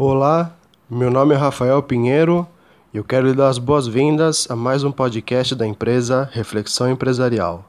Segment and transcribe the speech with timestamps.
[0.00, 0.54] Olá,
[0.88, 2.46] meu nome é Rafael Pinheiro
[2.94, 7.68] e eu quero lhe dar as boas-vindas a mais um podcast da empresa Reflexão Empresarial.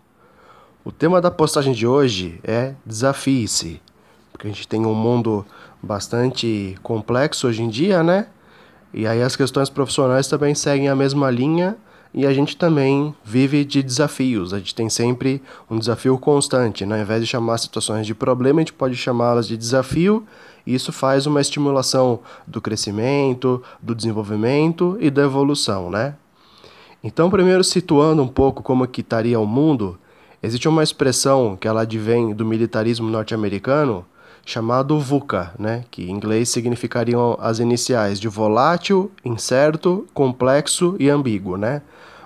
[0.86, 3.82] O tema da postagem de hoje é Desafie-se,
[4.32, 5.44] porque a gente tem um mundo
[5.82, 8.28] bastante complexo hoje em dia, né?
[8.94, 11.76] E aí as questões profissionais também seguem a mesma linha
[12.14, 14.54] e a gente também vive de desafios.
[14.54, 16.96] A gente tem sempre um desafio constante, né?
[16.96, 20.26] Ao invés de chamar situações de problema, a gente pode chamá-las de desafio,
[20.66, 26.16] e isso faz uma estimulação do crescimento, do desenvolvimento e da evolução, né?
[27.04, 29.98] Então, primeiro situando um pouco como que estaria o mundo,
[30.44, 34.06] existe uma expressão que ela advém do militarismo norte-americano,
[34.46, 41.58] chamado VUCA, né, que em inglês significariam as iniciais de volátil, incerto, complexo e ambíguo,
[41.58, 41.82] né?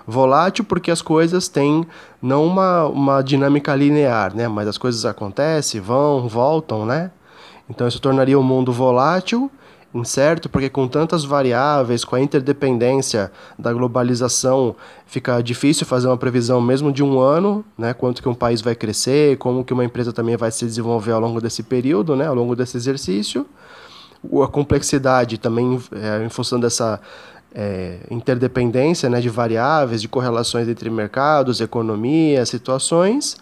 [0.06, 1.86] Volátil porque as coisas têm
[2.20, 7.10] não uma, uma dinâmica linear, né, mas as coisas acontecem, vão, voltam, né?
[7.68, 9.50] Então isso tornaria o mundo volátil
[9.94, 14.74] incerto, porque com tantas variáveis, com a interdependência da globalização,
[15.06, 18.74] fica difícil fazer uma previsão mesmo de um ano, né, quanto que um país vai
[18.74, 22.34] crescer, como que uma empresa também vai se desenvolver ao longo desse período, né, ao
[22.34, 23.46] longo desse exercício.
[24.42, 27.00] A complexidade também, é, em função dessa
[27.54, 33.36] é, interdependência né, de variáveis, de correlações entre mercados, economia, situações.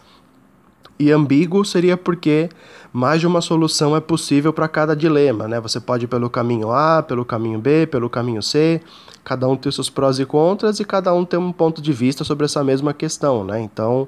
[0.98, 2.48] E ambíguo seria porque
[2.92, 5.58] mais de uma solução é possível para cada dilema, né?
[5.60, 8.80] Você pode ir pelo caminho A, pelo caminho B, pelo caminho C,
[9.24, 12.22] cada um tem seus prós e contras e cada um tem um ponto de vista
[12.22, 13.60] sobre essa mesma questão, né?
[13.60, 14.06] Então,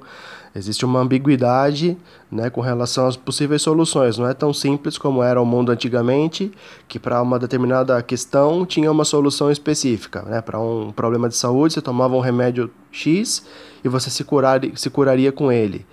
[0.55, 1.97] existe uma ambiguidade,
[2.31, 4.17] né, com relação às possíveis soluções.
[4.17, 6.51] Não é tão simples como era o mundo antigamente,
[6.87, 10.41] que para uma determinada questão tinha uma solução específica, né?
[10.41, 13.45] Para um problema de saúde, você tomava um remédio X
[13.83, 15.85] e você se, curar, se curaria com ele.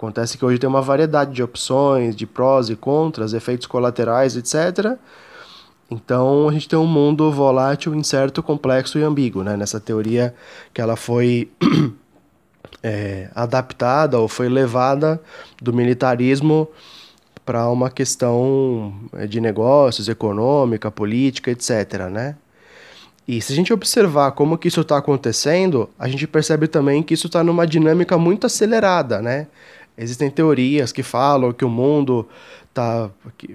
[0.00, 4.96] Acontece que hoje tem uma variedade de opções, de prós e contras, efeitos colaterais, etc.
[5.90, 9.58] Então a gente tem um mundo volátil, incerto, complexo e ambíguo, né?
[9.58, 10.34] Nessa teoria
[10.72, 11.50] que ela foi
[12.82, 15.20] é, adaptada ou foi levada
[15.60, 16.66] do militarismo
[17.44, 22.08] para uma questão é, de negócios, econômica, política, etc.
[22.10, 22.36] Né?
[23.28, 27.12] E se a gente observar como que isso está acontecendo, a gente percebe também que
[27.12, 29.46] isso está numa dinâmica muito acelerada, né?
[30.02, 32.26] Existem teorias que falam que o mundo
[32.72, 33.10] tá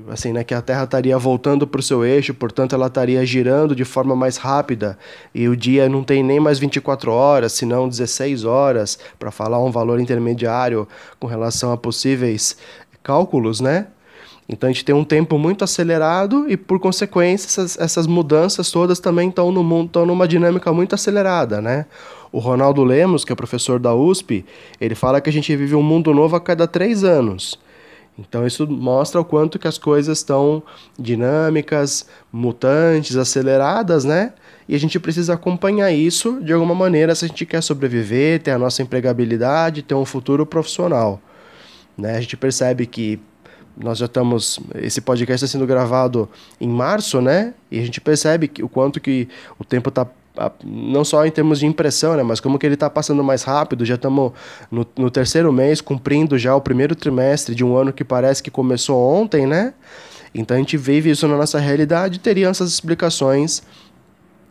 [0.09, 3.75] assim, né, que a Terra estaria voltando para o seu eixo, portanto ela estaria girando
[3.75, 4.95] de forma mais rápida
[5.33, 9.71] e o dia não tem nem mais 24 horas, senão 16 horas, para falar um
[9.71, 10.87] valor intermediário
[11.19, 12.57] com relação a possíveis
[13.01, 13.87] cálculos, né?
[14.47, 18.99] Então a gente tem um tempo muito acelerado e, por consequência, essas, essas mudanças todas
[18.99, 21.87] também estão no mundo, estão numa dinâmica muito acelerada, né?
[22.35, 24.43] O Ronaldo Lemos, que é professor da USP,
[24.81, 27.57] ele fala que a gente vive um mundo novo a cada três anos.
[28.19, 30.61] Então isso mostra o quanto que as coisas estão
[30.99, 34.33] dinâmicas, mutantes, aceleradas, né?
[34.67, 38.51] E a gente precisa acompanhar isso de alguma maneira se a gente quer sobreviver, ter
[38.51, 41.21] a nossa empregabilidade, ter um futuro profissional.
[41.97, 42.17] Né?
[42.17, 43.17] A gente percebe que
[43.77, 46.27] nós já estamos esse podcast está sendo gravado
[46.59, 47.53] em março, né?
[47.71, 50.05] E a gente percebe que, o quanto que o tempo está
[50.63, 53.85] não só em termos de impressão, né, mas como que ele está passando mais rápido,
[53.85, 54.31] já estamos
[54.69, 58.51] no, no, terceiro mês, cumprindo já o primeiro trimestre de um ano que parece que
[58.51, 59.73] começou ontem, né?
[60.33, 63.63] Então a gente vive isso na nossa realidade, teriam essas explicações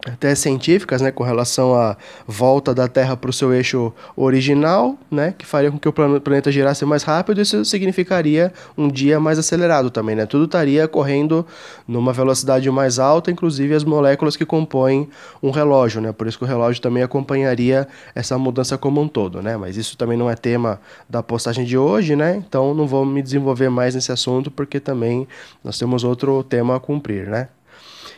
[0.06, 5.34] até científicas, né, com relação à volta da Terra para o seu eixo original, né,
[5.36, 9.90] que faria com que o planeta girasse mais rápido, isso significaria um dia mais acelerado
[9.90, 10.26] também, né?
[10.26, 11.46] Tudo estaria correndo
[11.88, 15.08] numa velocidade mais alta, inclusive as moléculas que compõem
[15.42, 16.12] um relógio, né?
[16.12, 19.56] Por isso que o relógio também acompanharia essa mudança como um todo, né?
[19.56, 22.36] Mas isso também não é tema da postagem de hoje, né?
[22.36, 25.26] Então não vou me desenvolver mais nesse assunto porque também
[25.62, 27.48] nós temos outro tema a cumprir, né?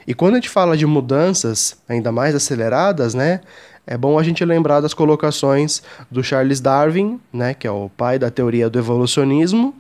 [0.06, 3.40] E quando a gente fala de mudanças ainda mais aceleradas, né,
[3.86, 8.18] é bom a gente lembrar das colocações do Charles Darwin, né, que é o pai
[8.18, 9.74] da teoria do evolucionismo,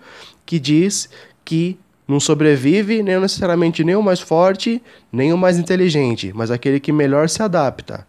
[0.44, 1.08] que diz
[1.44, 1.78] que
[2.08, 4.82] não sobrevive nem necessariamente nem o mais forte,
[5.12, 8.06] nem o mais inteligente, mas aquele que melhor se adapta.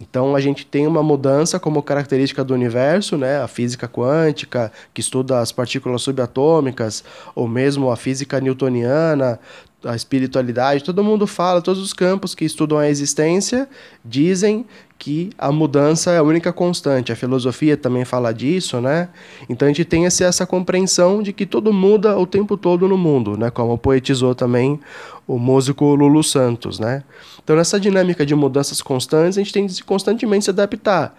[0.00, 3.40] Então a gente tem uma mudança como característica do universo, né?
[3.40, 9.38] A física quântica, que estuda as partículas subatômicas, ou mesmo a física newtoniana,
[9.84, 13.68] a espiritualidade, todo mundo fala, todos os campos que estudam a existência
[14.04, 14.66] dizem
[14.98, 17.12] que a mudança é a única constante.
[17.12, 19.08] A filosofia também fala disso, né?
[19.48, 22.96] Então a gente tem essa, essa compreensão de que tudo muda o tempo todo no
[22.96, 23.50] mundo, né?
[23.50, 24.80] Como poetizou também
[25.26, 27.02] o músico Lulu Santos, né?
[27.42, 31.14] Então nessa dinâmica de mudanças constantes, a gente tem de constantemente se adaptar.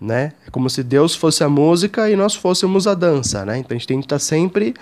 [0.00, 0.32] Né?
[0.46, 3.58] É como se Deus fosse a música e nós fôssemos a dança, né?
[3.58, 4.74] Então a gente tem que estar sempre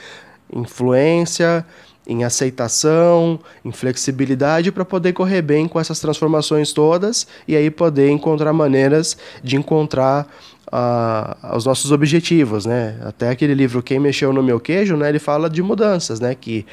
[0.53, 1.65] influência,
[2.07, 8.11] em aceitação, em flexibilidade para poder correr bem com essas transformações todas e aí poder
[8.11, 10.27] encontrar maneiras de encontrar
[10.67, 12.99] uh, os nossos objetivos, né?
[13.05, 15.09] Até aquele livro Quem Mexeu no Meu Queijo, né?
[15.09, 16.35] Ele fala de mudanças, né?
[16.35, 16.67] Que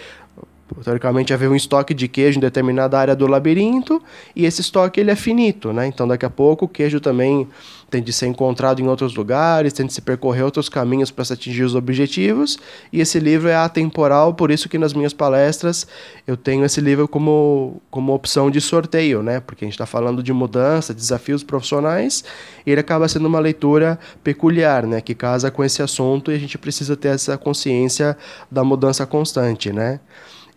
[0.83, 4.01] teoricamente haver um estoque de queijo em determinada área do labirinto
[4.35, 5.87] e esse estoque ele é finito, né?
[5.87, 7.47] Então daqui a pouco o queijo também
[7.89, 11.33] tem de ser encontrado em outros lugares, tem de se percorrer outros caminhos para se
[11.33, 12.59] atingir os objetivos
[12.93, 15.87] e esse livro é atemporal, por isso que nas minhas palestras
[16.27, 19.39] eu tenho esse livro como, como opção de sorteio, né?
[19.39, 22.23] Porque a gente está falando de mudança, desafios profissionais
[22.65, 25.01] e ele acaba sendo uma leitura peculiar, né?
[25.01, 28.15] Que casa com esse assunto e a gente precisa ter essa consciência
[28.51, 29.99] da mudança constante, né?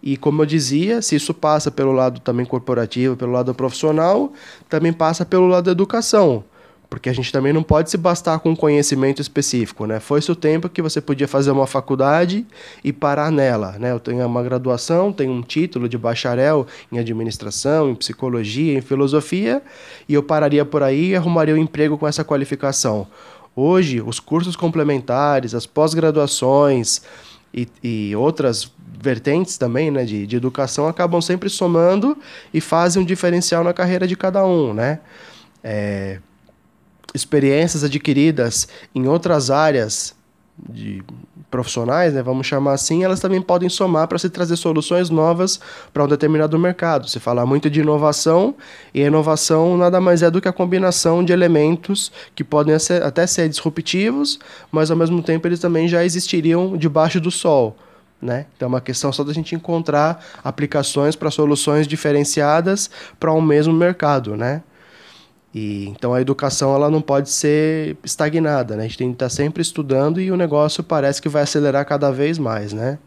[0.02, 4.32] E como eu dizia, se isso passa pelo lado também corporativo, pelo lado profissional,
[4.69, 6.43] também passa pelo lado da educação.
[6.90, 9.99] Porque a gente também não pode se bastar com um conhecimento específico, né?
[9.99, 12.44] Foi-se o tempo que você podia fazer uma faculdade
[12.84, 13.93] e parar nela, né?
[13.93, 19.62] Eu tenho uma graduação, tenho um título de bacharel em administração, em psicologia, em filosofia,
[20.06, 23.06] e eu pararia por aí e arrumaria um emprego com essa qualificação.
[23.56, 27.00] Hoje, os cursos complementares, as pós-graduações
[27.54, 28.70] e, e outras
[29.02, 32.16] vertentes também, né, de, de educação, acabam sempre somando
[32.54, 35.00] e fazem um diferencial na carreira de cada um, né?
[35.62, 36.20] É,
[37.12, 40.14] experiências adquiridas em outras áreas
[40.69, 41.02] de
[41.50, 45.60] profissionais, né, vamos chamar assim, elas também podem somar para se trazer soluções novas
[45.93, 47.08] para um determinado mercado.
[47.08, 48.54] Se fala muito de inovação,
[48.94, 53.26] e a inovação nada mais é do que a combinação de elementos que podem até
[53.26, 54.38] ser disruptivos,
[54.70, 57.76] mas ao mesmo tempo eles também já existiriam debaixo do sol.
[58.23, 58.47] Né?
[58.57, 62.89] Então é uma questão só da gente encontrar aplicações para soluções diferenciadas
[63.19, 64.63] para um mesmo mercado, né?
[65.53, 68.85] E, então a educação ela não pode ser estagnada, né?
[68.85, 72.13] A gente tem que estar sempre estudando e o negócio parece que vai acelerar cada
[72.13, 72.99] vez mais, né?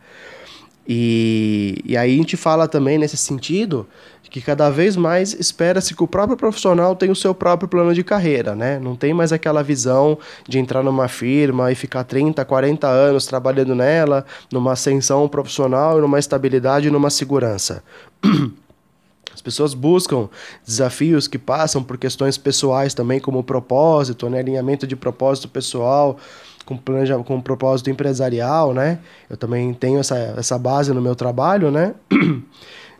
[0.87, 3.87] E, e aí a gente fala também nesse sentido
[4.35, 8.03] que cada vez mais espera-se que o próprio profissional tenha o seu próprio plano de
[8.03, 8.77] carreira, né?
[8.79, 13.73] Não tem mais aquela visão de entrar numa firma e ficar 30, 40 anos trabalhando
[13.73, 17.81] nela, numa ascensão profissional, numa estabilidade, numa segurança.
[19.33, 20.27] As pessoas buscam
[20.65, 24.39] desafios que passam por questões pessoais também, como propósito, né?
[24.39, 26.17] alinhamento de propósito pessoal,
[26.65, 28.99] com, planeja, com propósito empresarial, né?
[29.29, 31.93] Eu também tenho essa, essa base no meu trabalho, né?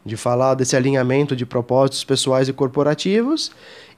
[0.05, 3.51] de falar desse alinhamento de propósitos pessoais e corporativos.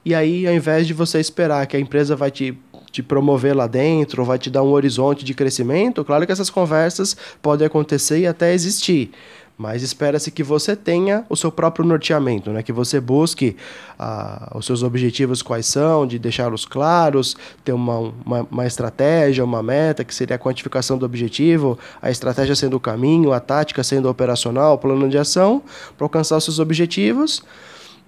[0.04, 2.56] E aí, ao invés de você esperar que a empresa vai te,
[2.90, 7.14] te promover lá dentro, vai te dar um horizonte de crescimento, claro que essas conversas
[7.42, 9.10] podem acontecer e até existir.
[9.58, 12.62] Mas espera-se que você tenha o seu próprio norteamento, né?
[12.62, 13.56] que você busque
[13.98, 19.60] ah, os seus objetivos quais são, de deixá-los claros, ter uma, uma, uma, estratégia, uma
[19.60, 24.08] meta, que seria a quantificação do objetivo, a estratégia sendo o caminho, a tática sendo
[24.08, 25.60] operacional, o plano de ação,
[25.96, 27.42] para alcançar os seus objetivos.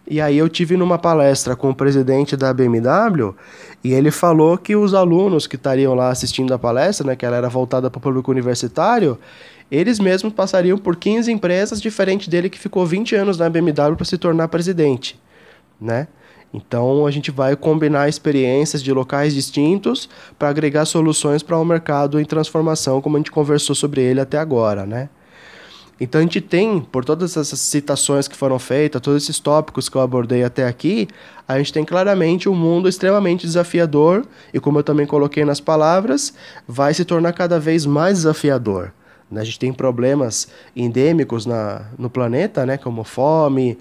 [0.06, 3.34] E aí eu tive numa palestra com o presidente da BMW
[3.82, 7.36] e ele falou que os alunos que estariam lá assistindo a palestra, né, que ela
[7.36, 9.18] era voltada para o público universitário,
[9.70, 14.04] eles mesmos passariam por 15 empresas, diferente dele que ficou 20 anos na BMW para
[14.04, 15.18] se tornar presidente,
[15.80, 16.08] né?
[16.52, 22.18] Então a gente vai combinar experiências de locais distintos para agregar soluções para um mercado
[22.18, 25.08] em transformação, como a gente conversou sobre ele até agora, né?
[26.00, 29.96] Então a gente tem, por todas essas citações que foram feitas, todos esses tópicos que
[29.96, 31.06] eu abordei até aqui,
[31.46, 36.32] a gente tem claramente um mundo extremamente desafiador e, como eu também coloquei nas palavras,
[36.66, 38.92] vai se tornar cada vez mais desafiador.
[39.34, 42.76] A gente tem problemas endêmicos na, no planeta, né?
[42.76, 43.78] como fome,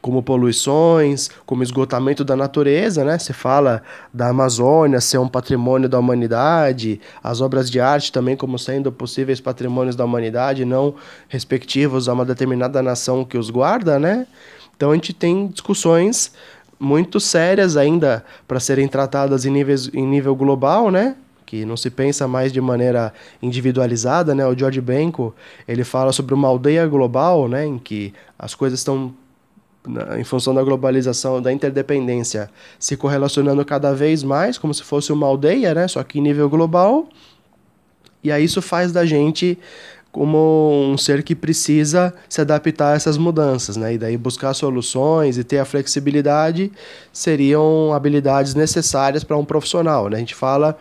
[0.00, 3.18] como poluições, como esgotamento da natureza, né?
[3.18, 8.58] Você fala da Amazônia ser um patrimônio da humanidade, as obras de arte também como
[8.58, 10.94] sendo possíveis patrimônios da humanidade, não
[11.28, 14.26] respectivos a uma determinada nação que os guarda, né?
[14.76, 16.32] Então a gente tem discussões
[16.78, 21.16] muito sérias ainda para serem tratadas em, níveis, em nível global, né?
[21.48, 23.10] Que não se pensa mais de maneira
[23.42, 24.46] individualizada, né?
[24.46, 25.34] O George Benko,
[25.66, 29.14] ele fala sobre uma aldeia global, né, em que as coisas estão
[30.18, 35.26] em função da globalização, da interdependência, se correlacionando cada vez mais, como se fosse uma
[35.26, 35.88] aldeia, né?
[35.88, 37.08] Só que em nível global.
[38.22, 39.58] E aí isso faz da gente
[40.12, 43.94] como um ser que precisa se adaptar a essas mudanças, né?
[43.94, 46.70] E daí buscar soluções e ter a flexibilidade
[47.10, 50.16] seriam habilidades necessárias para um profissional, né?
[50.16, 50.76] A gente fala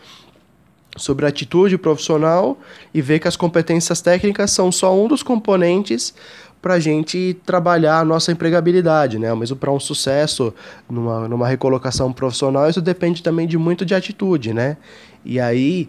[0.98, 2.58] sobre a atitude profissional
[2.94, 6.14] e ver que as competências técnicas são só um dos componentes
[6.62, 9.34] para a gente trabalhar a nossa empregabilidade, né?
[9.36, 10.54] Mesmo para um sucesso
[10.90, 14.78] numa, numa recolocação profissional, isso depende também de muito de atitude, né?
[15.24, 15.88] E aí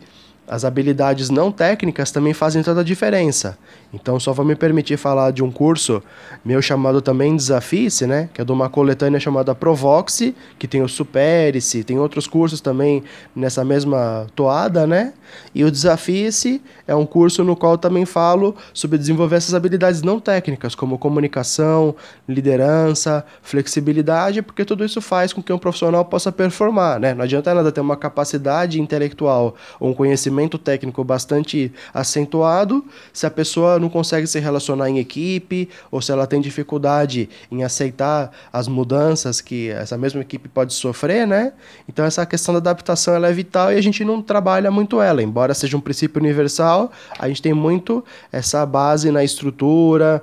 [0.49, 3.59] as habilidades não técnicas também fazem toda a diferença.
[3.93, 6.02] Então, só vou me permitir falar de um curso
[6.45, 8.28] meu chamado também Desafie-se, né?
[8.33, 13.02] Que é de uma coletânea chamada Provoxe, que tem o Supere-se, tem outros cursos também
[13.37, 15.12] nessa mesma toada, né?
[15.55, 20.19] E o Desafie-se é um curso no qual também falo sobre desenvolver essas habilidades não
[20.19, 21.95] técnicas, como comunicação,
[22.26, 27.12] liderança, flexibilidade, porque tudo isso faz com que um profissional possa performar, né?
[27.12, 33.30] Não adianta nada ter uma capacidade intelectual ou um conhecimento técnico bastante acentuado se a
[33.30, 38.68] pessoa não consegue se relacionar em equipe ou se ela tem dificuldade em aceitar as
[38.68, 41.54] mudanças que essa mesma equipe pode sofrer, né?
[41.88, 45.23] Então essa questão da adaptação ela é vital e a gente não trabalha muito ela,
[45.23, 50.23] embora seja um princípio universal, a gente tem muito essa base na estrutura,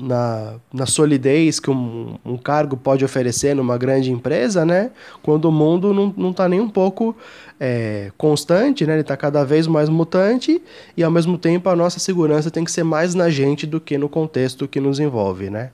[0.00, 4.90] na, na solidez que um, um cargo pode oferecer numa grande empresa, né?
[5.22, 7.16] Quando o mundo não está nem um pouco
[7.58, 8.94] é, constante, né?
[8.94, 10.60] Ele está cada vez mais mutante
[10.96, 13.96] e ao mesmo tempo a nossa segurança tem que ser mais na gente do que
[13.96, 15.70] no contexto que nos envolve, né?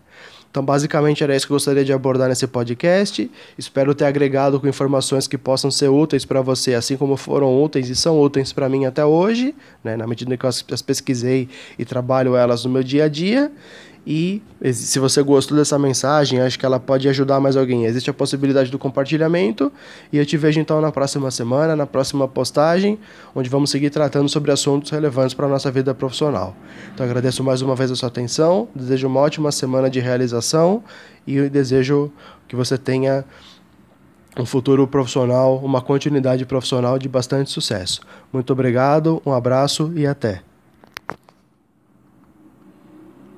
[0.50, 3.30] Então, basicamente, era isso que eu gostaria de abordar nesse podcast.
[3.56, 7.88] Espero ter agregado com informações que possam ser úteis para você, assim como foram úteis
[7.88, 9.96] e são úteis para mim até hoje, né?
[9.96, 11.48] na medida que eu as pesquisei
[11.78, 13.52] e trabalho elas no meu dia a dia.
[14.06, 14.42] E
[14.72, 17.84] se você gostou dessa mensagem, acho que ela pode ajudar mais alguém.
[17.84, 19.70] Existe a possibilidade do compartilhamento.
[20.12, 22.98] E eu te vejo então na próxima semana, na próxima postagem,
[23.34, 26.56] onde vamos seguir tratando sobre assuntos relevantes para a nossa vida profissional.
[26.94, 30.82] Então agradeço mais uma vez a sua atenção, desejo uma ótima semana de realização
[31.26, 32.10] e desejo
[32.48, 33.24] que você tenha
[34.38, 38.00] um futuro profissional, uma continuidade profissional de bastante sucesso.
[38.32, 40.49] Muito obrigado, um abraço e até.